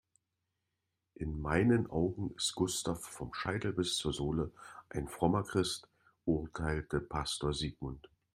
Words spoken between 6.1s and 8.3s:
urteilte Pastor Sigmund.